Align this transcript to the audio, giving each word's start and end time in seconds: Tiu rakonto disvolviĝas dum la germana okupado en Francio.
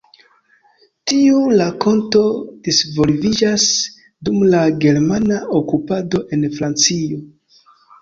Tiu 1.11 1.43
rakonto 1.61 2.23
disvolviĝas 2.69 3.67
dum 4.31 4.43
la 4.57 4.65
germana 4.89 5.41
okupado 5.63 6.27
en 6.39 6.53
Francio. 6.61 7.25